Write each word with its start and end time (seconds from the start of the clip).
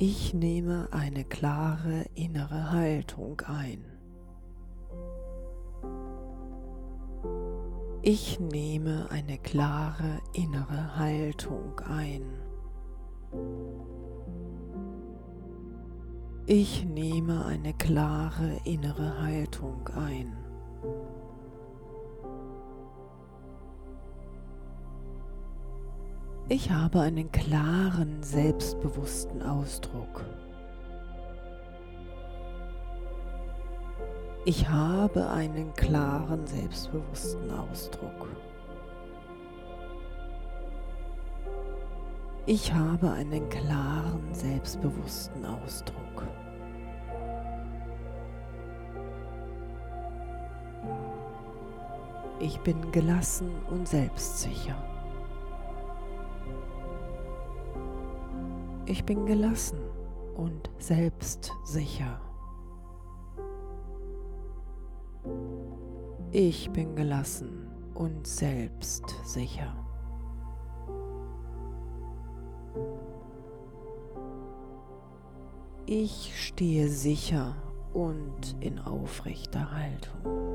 Ich 0.00 0.32
nehme 0.32 0.86
eine 0.92 1.24
klare 1.24 2.04
innere 2.14 2.70
Haltung 2.70 3.40
ein. 3.40 3.84
Ich 8.02 8.38
nehme 8.38 9.10
eine 9.10 9.38
klare 9.38 10.20
innere 10.34 10.96
Haltung 10.96 11.80
ein. 11.80 12.22
Ich 16.46 16.84
nehme 16.84 17.44
eine 17.46 17.74
klare 17.74 18.56
innere 18.64 19.20
Haltung 19.20 19.88
ein. 19.96 20.32
Ich 26.50 26.70
habe 26.70 27.00
einen 27.02 27.30
klaren, 27.30 28.22
selbstbewussten 28.22 29.42
Ausdruck. 29.42 30.24
Ich 34.46 34.66
habe 34.66 35.28
einen 35.28 35.74
klaren, 35.74 36.46
selbstbewussten 36.46 37.50
Ausdruck. 37.50 38.28
Ich 42.46 42.72
habe 42.72 43.10
einen 43.10 43.46
klaren, 43.50 44.32
selbstbewussten 44.32 45.44
Ausdruck. 45.44 46.26
Ich 52.40 52.58
bin 52.60 52.90
gelassen 52.90 53.50
und 53.68 53.86
selbstsicher. 53.86 54.97
Ich 58.90 59.04
bin 59.04 59.26
gelassen 59.26 59.78
und 60.34 60.70
selbstsicher. 60.78 62.22
Ich 66.32 66.70
bin 66.70 66.96
gelassen 66.96 67.68
und 67.92 68.26
selbstsicher. 68.26 69.76
Ich 75.84 76.32
stehe 76.46 76.88
sicher 76.88 77.56
und 77.92 78.56
in 78.60 78.78
aufrechter 78.78 79.70
Haltung. 79.70 80.48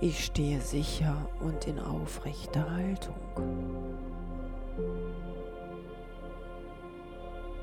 Ich 0.00 0.24
stehe 0.24 0.60
sicher 0.60 1.28
und 1.40 1.68
in 1.68 1.78
aufrechter 1.78 2.68
Haltung. 2.68 3.14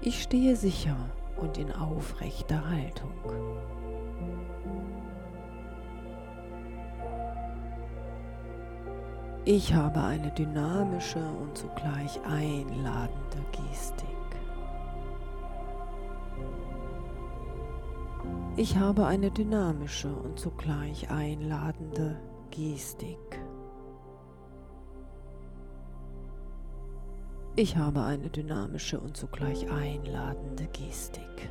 Ich 0.01 0.23
stehe 0.23 0.55
sicher 0.55 0.95
und 1.37 1.57
in 1.57 1.71
aufrechter 1.71 2.69
Haltung. 2.69 3.11
Ich 9.45 9.73
habe 9.73 10.01
eine 10.01 10.29
dynamische 10.31 11.19
und 11.19 11.57
zugleich 11.57 12.19
einladende 12.25 13.37
Gestik. 13.51 14.07
Ich 18.57 18.75
habe 18.75 19.05
eine 19.05 19.31
dynamische 19.31 20.13
und 20.13 20.37
zugleich 20.39 21.09
einladende 21.09 22.19
Gestik. 22.51 23.39
Ich 27.59 27.75
habe 27.75 28.03
eine 28.03 28.29
dynamische 28.29 28.99
und 28.99 29.17
zugleich 29.17 29.67
einladende 29.71 30.67
Gestik. 30.67 31.49